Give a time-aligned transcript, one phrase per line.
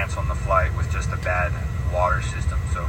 [0.00, 1.52] canceling the flight with just a bad
[1.92, 2.58] water system.
[2.72, 2.86] So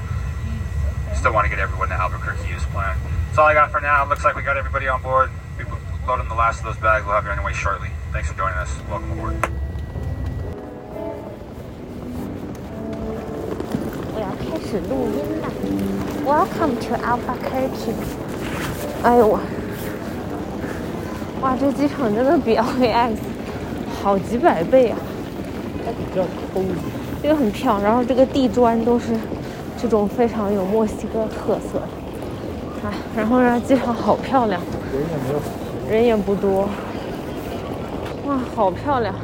[1.16, 2.98] still want to get everyone to Albuquerque use plan.
[3.28, 4.06] That's all I got for now.
[4.08, 5.30] Looks like we got everybody on board.
[5.58, 5.66] We
[6.08, 7.06] loading the last of those bags.
[7.06, 7.90] We'll have you on your way shortly.
[8.12, 8.70] Thanks for joining us.
[8.90, 9.36] Welcome aboard.
[14.14, 15.48] 我要开始录音了。
[16.26, 17.94] Welcome to Albuquerque。
[19.04, 19.40] 哎呦我，
[21.42, 23.18] 哇，这机场真的比 LAX
[24.02, 24.98] 好几百倍啊！
[25.86, 26.62] 比较抠
[27.23, 29.13] 这个很漂亮，然后这个地砖都是
[29.81, 32.93] 这种非常有墨西哥特色的啊。
[33.17, 34.61] 然后呢，机场好漂亮，
[34.93, 35.41] 人也没有，
[35.89, 36.69] 人也不多。
[38.27, 39.15] 哇，好漂亮！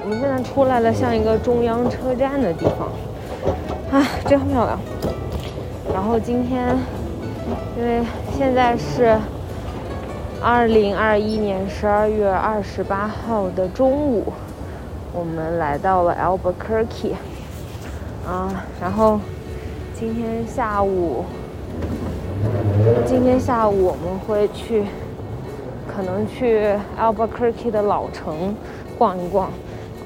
[0.00, 4.78] 我们现在出来了，像一个中央车站的地方，啊，真漂亮。
[5.92, 6.76] 然后今天，
[7.76, 8.02] 因为
[8.38, 9.16] 现在是
[10.42, 14.32] 二零二一年十二月二十八号的中午，
[15.12, 17.12] 我们来到了 Albuquerque，
[18.26, 19.20] 啊，然后
[19.94, 21.24] 今天下午，
[23.04, 24.84] 今天下午我们会去，
[25.86, 28.56] 可能去 Albuquerque 的老城
[28.98, 29.50] 逛一逛，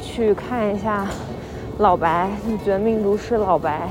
[0.01, 1.07] 去看一下
[1.79, 2.29] 老白
[2.65, 3.89] 《绝命毒师》老白。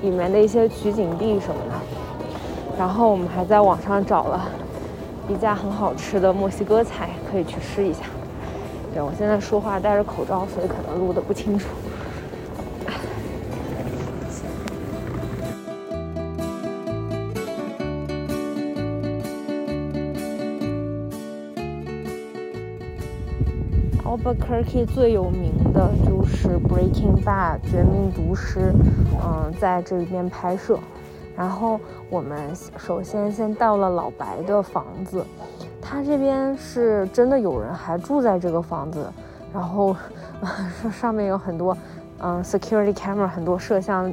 [0.00, 1.74] 里面的一些取景地什么的，
[2.78, 4.48] 然后我们还在网上找了
[5.28, 8.04] 一家很好吃的墨西哥菜，可以去试一下。
[8.94, 11.66] 对我现在说话戴着口罩，所以可能录的不清楚。
[24.04, 28.72] Albuquerque 最有名的就是《Breaking Bad》绝命毒师，
[29.22, 30.78] 嗯，在这里边拍摄。
[31.38, 31.78] 然后
[32.10, 32.36] 我们
[32.76, 35.24] 首先先到了老白的房子，
[35.80, 39.08] 他这边是真的有人还住在这个房子，
[39.54, 39.94] 然后
[40.90, 41.76] 上面有很多
[42.20, 44.12] 嗯 security camera 很多摄像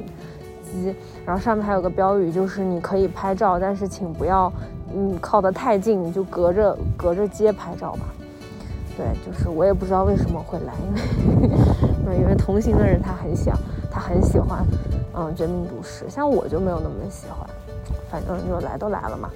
[0.62, 0.94] 机，
[1.26, 4.52] 然后上面还有个标语，就是你可以拍照，但是请不要
[4.94, 8.06] 嗯靠得太近，就隔着隔着街拍照吧。
[8.96, 10.72] 对，就是我也不知道为什么会来，
[12.04, 13.58] 因为因为同行的人他很想，
[13.90, 14.64] 他很喜欢，
[15.16, 17.48] 嗯，绝命毒师，像我就没有那么喜欢，
[18.10, 19.30] 反正就来都来了嘛。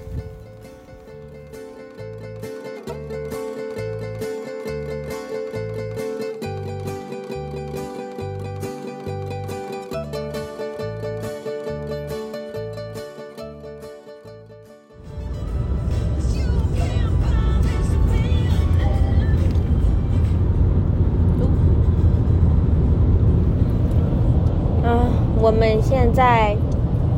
[25.61, 26.57] 们现在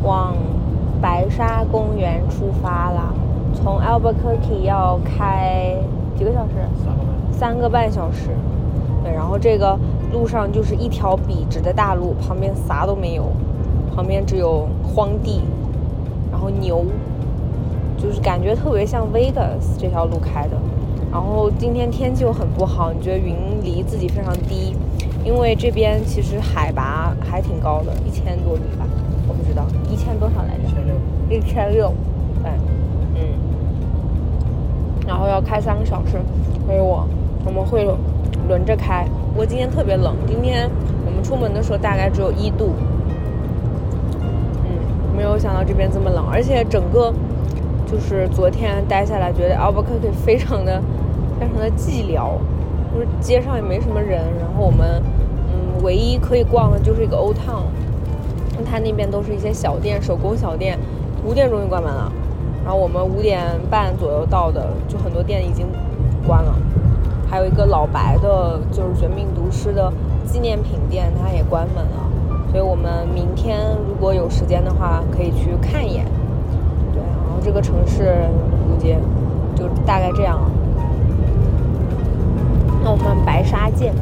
[0.03, 0.35] 往
[1.01, 3.13] 白沙公园出发了，
[3.53, 5.73] 从 Albuquerque 要开
[6.17, 6.55] 几个小时？
[7.31, 8.31] 三个半小时。
[9.01, 9.79] 对，然后这个
[10.11, 13.31] 路上就是一条笔直的大路，旁边啥都没有，
[13.95, 15.39] 旁边只有荒地，
[16.29, 16.83] 然后牛，
[17.97, 20.57] 就是感觉特别像 Vegas 这条路开的。
[21.09, 24.75] 然后今天天气又很不好，你觉得云离自己非常低。
[25.23, 28.85] 因为这边其实海拔还挺高的，一千多米吧，
[29.27, 30.63] 我不知道一千多少来着？
[30.67, 30.95] 一千六。
[31.29, 31.93] 一千六，
[32.43, 32.51] 对，
[33.15, 33.21] 嗯。
[35.07, 36.19] 然后要开三个小时，
[36.65, 37.07] 所以我
[37.45, 37.85] 我们会
[38.47, 39.05] 轮着开。
[39.31, 40.69] 不过今天特别冷，今天
[41.05, 42.73] 我们出门的时候大概只有一度，
[44.65, 47.13] 嗯，没有想到这边这么冷，而且整个
[47.89, 50.81] 就是昨天待下来，觉得 Albuquerque 非常的
[51.39, 52.37] 非常的寂寥。
[52.93, 55.12] 就是街上也没什么人，然后我们，嗯，
[55.83, 57.65] 唯一可以逛的就是一个 Old Town，
[58.65, 60.79] 它那边都是一些小店，手工小店，
[61.25, 62.09] 五点钟就关门了，
[62.63, 65.67] 然后我们五点半左右到的，就很多店已经
[66.25, 66.55] 关了，
[67.29, 69.91] 还有一个老白的，就是绝命毒师的
[70.25, 76.05] 纪念品店，它也关门了，所以我们明天如果有时间的话，可以去看一眼，
[76.93, 78.15] 对，然后这个城市
[78.69, 78.95] 估计
[79.53, 80.49] 就大概这样了。
[82.81, 83.93] 那我们白沙见。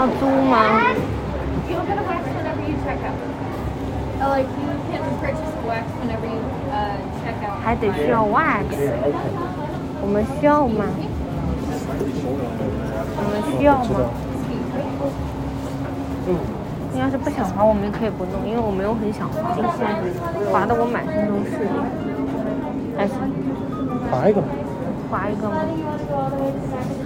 [0.00, 0.56] 要租吗？
[7.62, 8.64] 还得需要 wax，
[10.00, 10.86] 我们需要吗？
[13.18, 14.08] 我们需要吗？
[16.94, 19.70] 你要是不想滑，我们也可以不弄，因为我没有很想滑，今天
[20.50, 21.68] 滑的我满身都是脸。
[22.96, 23.16] 还行。
[24.10, 24.48] 滑一个吧。
[25.10, 25.56] 滑一个吗？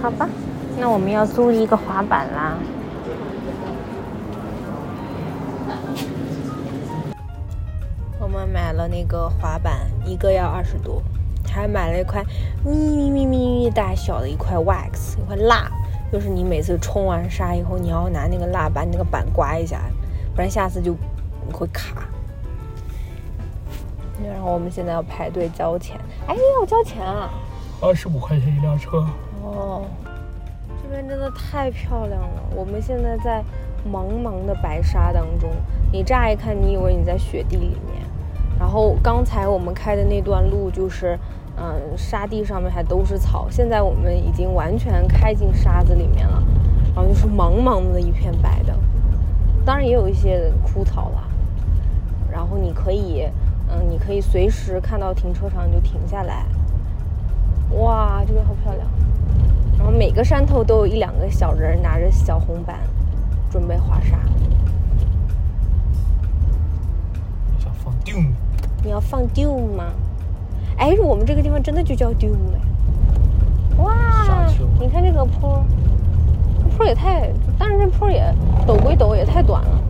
[0.01, 0.29] 好吧，
[0.79, 2.55] 那我们要租一个滑板啦。
[8.35, 11.01] 们买了那个滑板，一个要二十多，
[11.49, 12.21] 还买了一块
[12.65, 15.71] 咪咪咪咪咪大小的一块 wax，一块蜡，
[16.11, 19.81] 就是你每次冲完沙以后，你要拿那个蜡把你那个板刮一下，
[20.35, 20.93] 不然下次就
[21.53, 22.03] 会卡。
[24.23, 25.97] 然后我们现在要排队交钱，
[26.27, 27.29] 哎，要交钱啊！
[27.81, 29.05] 二十五块钱一辆车。
[29.43, 29.85] 哦，
[30.81, 32.43] 这边真的太漂亮了。
[32.55, 33.43] 我们现在在
[33.89, 35.49] 茫茫的白沙当中，
[35.91, 38.04] 你乍一看，你以为你在雪地里面。
[38.75, 41.17] 然后刚才我们开的那段路就是，
[41.55, 43.47] 嗯，沙地上面还都是草。
[43.49, 46.43] 现在我们已经完全开进沙子里面了，
[46.93, 48.77] 然后就是茫茫的一片白的，
[49.63, 51.23] 当然也有一些枯草啦。
[52.29, 53.25] 然后你可以，
[53.69, 56.45] 嗯，你可以随时看到停车场你就停下来。
[57.79, 58.85] 哇，这边好漂亮！
[59.77, 62.81] 然后每个山头都有一两个小人拿着小红板，
[63.49, 64.19] 准备滑沙。
[68.95, 69.91] 要放 Doom 吗？
[70.77, 73.83] 哎，我们这个地方真的就叫 Doom 哎！
[73.83, 74.47] 哇，
[74.79, 75.61] 你看这个坡，
[76.63, 77.29] 这坡也太……
[77.59, 78.33] 但是这坡也
[78.65, 79.81] 陡归陡，也太短了。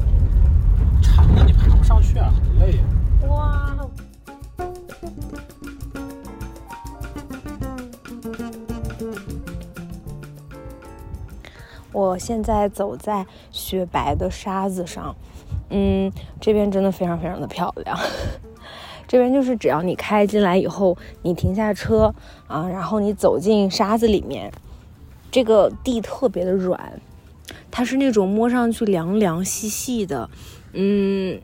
[1.03, 2.79] 长的你爬不上去啊，很累。
[3.29, 3.77] 哇！
[11.91, 15.15] 我现在走在雪白的沙子上，
[15.69, 16.11] 嗯，
[16.41, 17.95] 这边真的非常非常的漂亮。
[19.07, 22.13] 这边就是只要你开进来以后，你停下车
[22.47, 24.51] 啊，然后你走进沙子里面，
[25.31, 26.99] 这个地特别的软，
[27.69, 30.29] 它是那种摸上去凉凉细细的，
[30.73, 31.39] 嗯，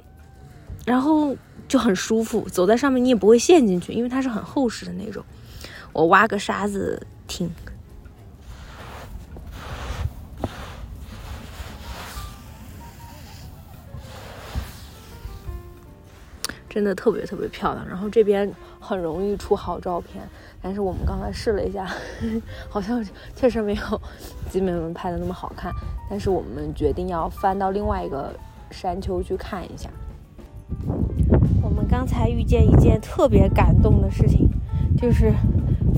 [0.86, 1.36] 然后
[1.68, 5.24] 就很舒服，走在上面你也不会陷进去，因为它是很厚实的那种。
[5.94, 7.50] 我挖个沙子听。
[16.74, 20.24] 真的特别特别漂亮，然后这边很容易出好照片，
[20.62, 21.86] 但是我们刚才试了一下，
[22.70, 24.02] 好像确实没有
[24.50, 25.70] 姐妹们拍的那么好看。
[26.10, 28.34] 但是我们决定要翻到另外一个
[28.70, 29.90] 山丘去看一下。
[31.62, 34.50] 我们刚才遇见一件特别感动的事情，
[34.98, 35.34] 就是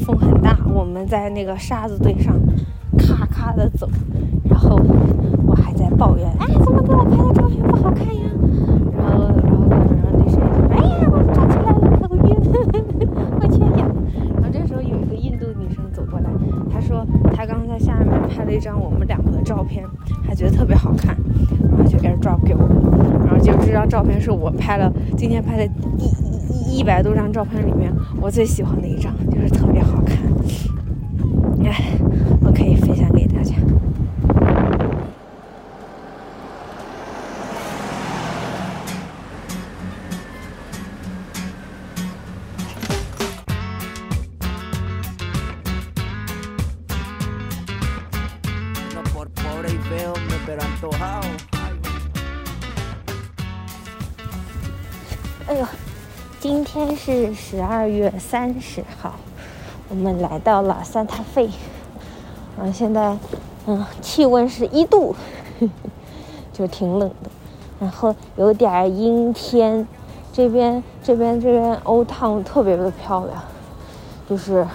[0.03, 2.35] 风很大，我们在那个沙子堆上
[2.97, 3.87] 咔咔的走，
[4.49, 4.75] 然后
[5.45, 8.23] 我还在抱怨，哎，怎么给我拍的照片不好看呀？
[8.97, 9.29] 然后
[18.33, 19.85] 拍了一张我们两个的照片，
[20.27, 21.15] 还觉得特别好看，
[21.69, 22.67] 然后就 AirDrop 给我，
[23.25, 25.65] 然后就这张照片是我拍了今天拍的
[25.97, 30.17] 一一一百多张照片里面我最喜欢的一张，就是特别好看，
[31.63, 31.97] 哎，
[55.47, 55.65] 哎呦，
[56.39, 59.15] 今天是十二月三十号，
[59.89, 61.49] 我们来到了三塔费，
[62.55, 63.17] 然后现在，
[63.65, 65.15] 嗯，气温是一度，
[66.53, 67.31] 就挺冷的，
[67.79, 69.87] 然后有点阴天。
[70.31, 73.43] 这边这边这边欧汤特别的漂亮，
[74.29, 74.65] 就是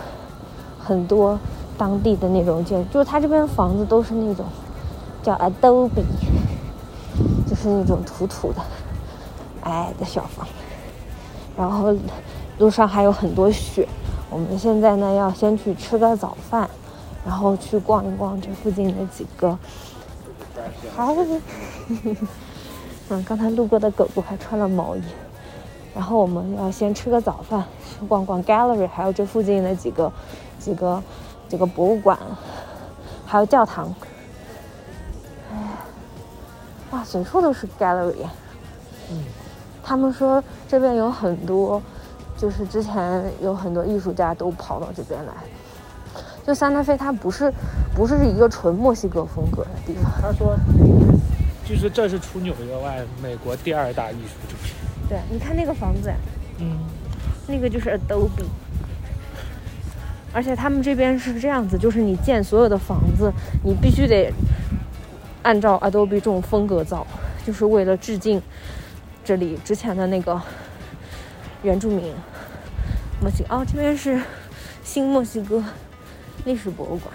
[0.78, 1.38] 很多
[1.76, 4.44] 当地的那种建筑，就是它这边房子都是那种
[5.22, 6.04] 叫 adobe，
[7.46, 8.60] 就是那种土土的
[9.62, 10.46] 矮矮的小房。
[11.56, 11.94] 然后
[12.58, 13.88] 路上还有很多雪，
[14.30, 16.68] 我们现在呢要先去吃个早饭，
[17.26, 19.58] 然后去逛一逛这附近的几个。
[20.96, 21.14] 嗨，
[23.10, 25.02] 嗯，刚才路过的狗狗还穿了毛衣。
[25.94, 27.64] 然后我们要先吃个早饭，
[28.06, 30.12] 逛逛 gallery，还有这附近的几个
[30.60, 31.02] 几个
[31.48, 32.16] 几个博物馆，
[33.26, 33.92] 还有教堂。
[36.90, 38.26] 哎，哇，随处都是 gallery。
[39.10, 39.24] 嗯。
[39.82, 41.80] 他们说这边有很多，
[42.36, 45.32] 就是之前有很多艺术家都跑到这边来。
[46.46, 47.52] 就三塔菲，它不是
[47.94, 50.10] 不是一个纯墨西哥风格的地方。
[50.20, 50.56] 他说，
[51.64, 54.74] 就是这是除纽约外美国第二大艺术中心。
[55.08, 56.12] 对，你看那个房子，
[56.58, 56.78] 嗯，
[57.46, 58.44] 那个就是 Adobe。
[60.32, 63.32] 而且他们这边是这样子，就是你建所有的房子，
[63.64, 64.30] 你必须得
[65.42, 67.06] 按照 Adobe 这种风格造。
[67.46, 68.42] 就是为了致敬
[69.24, 70.38] 这里之前的那个
[71.62, 72.12] 原住民。
[73.22, 74.20] 墨西哦，这边是
[74.84, 75.64] 新墨西哥
[76.44, 77.14] 历史博物馆。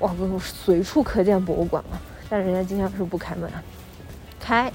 [0.00, 1.98] 哇，不，随处可见博物馆嘛。
[2.30, 3.50] 但人家今天是不开门，
[4.40, 4.72] 开，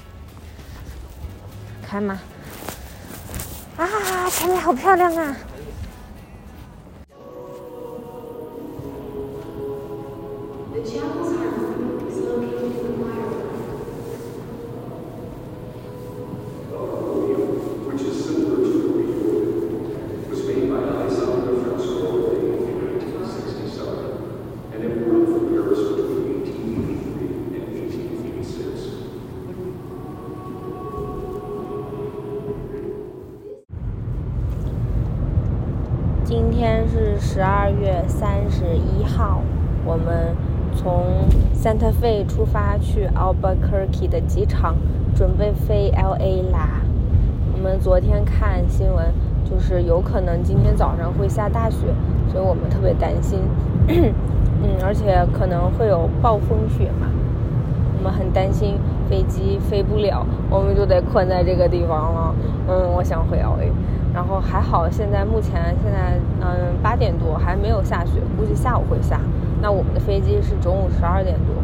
[1.82, 2.20] 开吗？
[3.76, 5.36] 啊，前面好漂亮啊
[36.52, 36.86] 天
[37.18, 39.40] 十二月三十一号，
[39.84, 40.34] 我们
[40.74, 41.04] 从
[41.54, 44.76] Santa Fe 出发去 Albuquerque 的机场，
[45.14, 46.82] 准备飞 LA 啦。
[47.54, 49.06] 我们昨天看新闻，
[49.44, 51.86] 就是有可能今天早上会下大雪，
[52.30, 53.40] 所以我们特别担心。
[53.88, 57.06] 嗯，而且可能会有暴风雪嘛，
[57.98, 62.34] 我们很担心飞机飞不了，我们就得困在这个地方了。
[62.68, 63.70] 嗯，我想回 LA。
[64.16, 69.20] 然后还好，现在目前现在嗯八点多还没有下雪，估计下午会下。
[69.60, 71.54] 那我们的飞机是中午十二点多，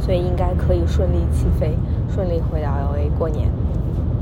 [0.00, 1.76] 所以应该可以顺利起飞，
[2.08, 3.52] 顺利回到 LA 过年。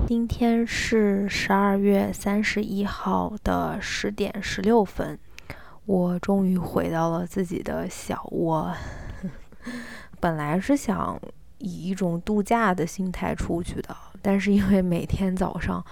[0.08, 5.16] 今天是十二月三十一号的十点十六分，
[5.86, 8.72] 我终于回到了自己的小窝。
[10.18, 11.16] 本来是想
[11.58, 15.84] 以一种度假的心态出去的，但是因为每天早上。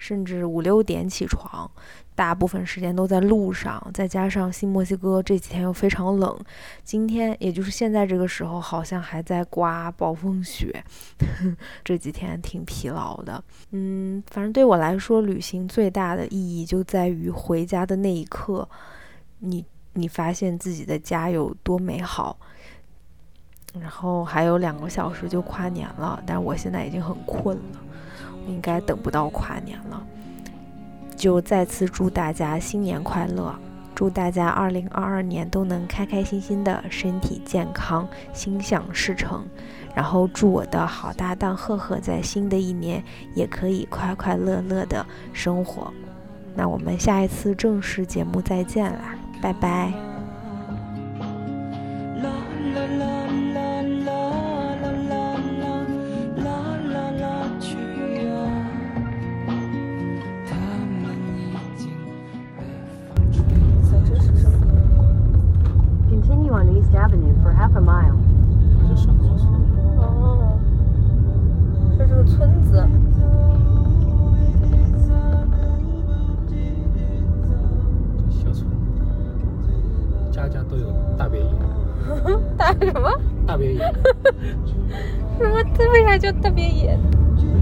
[0.00, 1.70] 甚至五六点起床，
[2.14, 6.40] 大部分时间都在路上，再加上新墨西哥这几天又非常冷，
[6.82, 10.82] 今天也就是现在这个时候，好像还在刮暴风雪，
[11.84, 13.44] 这几天挺疲劳的。
[13.72, 18.66] 嗯，反正对我来说，旅行最大的意义就在于回家的那一刻，
[19.40, 22.38] 你你发现自己的家有多美好。
[23.78, 27.80] 然后还有两个小时就跨年了，但我现在已经很困了。
[28.46, 30.02] 我应该等不到跨年了，
[31.14, 33.54] 就再次祝大家新年快乐，
[33.94, 39.46] 祝大家二零二二年都能开开心心的，身体健康，心想事成。
[39.94, 43.02] 然后祝我的好搭档赫赫在新的一年
[43.34, 45.92] 也可以快快乐乐的生活。
[46.54, 50.09] 那我们下一次正式节目再见啦，拜拜。
[86.20, 86.98] 这为啥叫大别野？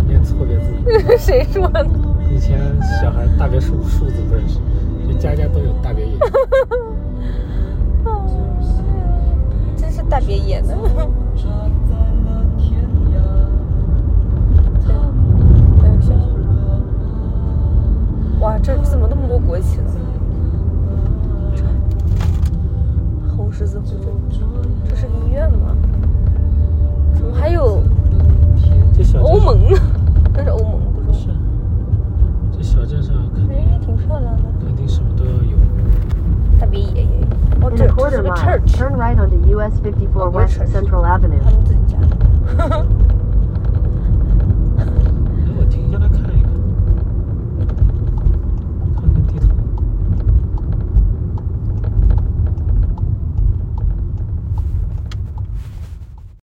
[0.06, 0.72] 念错别字。
[1.18, 1.86] 谁说的？
[2.30, 2.58] 以前
[3.00, 4.58] 小孩大别墅数字不认识，
[5.06, 6.18] 就家家都有大别野。
[9.76, 10.76] 真是大别野的，